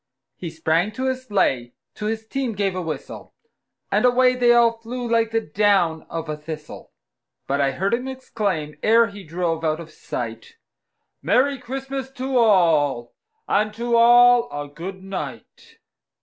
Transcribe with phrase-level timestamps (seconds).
[0.35, 3.35] He sprang to his sleigh, to his team gave a whistle,
[3.91, 6.91] And away they all flew like the down of a thistle;
[7.45, 10.55] But I heard him exclaim, ere he drove out of sight,
[11.21, 13.13] "Merry Christmas to all,
[13.47, 15.77] and to all a good night!"